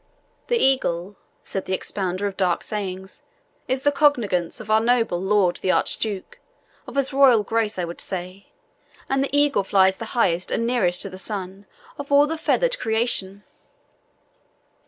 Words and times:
"The 0.47 0.57
eagle," 0.57 1.15
said 1.43 1.65
the 1.65 1.73
expounder 1.75 2.25
of 2.25 2.35
dark 2.35 2.63
sayings, 2.63 3.21
"is 3.67 3.83
the 3.83 3.91
cognizance 3.91 4.59
of 4.59 4.71
our 4.71 4.79
noble 4.79 5.21
lord 5.21 5.57
the 5.57 5.69
Archduke 5.69 6.39
of 6.87 6.95
his 6.95 7.13
royal 7.13 7.43
Grace, 7.43 7.77
I 7.77 7.85
would 7.85 8.01
say 8.01 8.47
and 9.07 9.23
the 9.23 9.29
eagle 9.37 9.63
flies 9.63 9.97
the 9.97 10.05
highest 10.17 10.51
and 10.51 10.65
nearest 10.65 11.01
to 11.03 11.11
the 11.11 11.19
sun 11.19 11.67
of 11.99 12.11
all 12.11 12.25
the 12.25 12.35
feathered 12.39 12.79
creation." 12.79 13.43